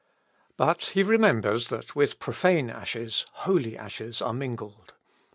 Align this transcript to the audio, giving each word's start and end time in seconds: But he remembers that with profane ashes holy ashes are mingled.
But 0.57 0.83
he 0.95 1.03
remembers 1.03 1.69
that 1.69 1.95
with 1.95 2.17
profane 2.17 2.71
ashes 2.71 3.27
holy 3.45 3.77
ashes 3.77 4.19
are 4.19 4.33
mingled. 4.33 4.95